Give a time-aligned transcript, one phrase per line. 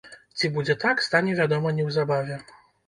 [0.39, 2.45] Ці будзе так, стане вядома неўзабаве.